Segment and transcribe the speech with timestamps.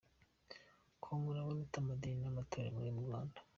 [1.01, 3.39] com: Ubona ute amadini n’amatorero yo mu Rwanda?.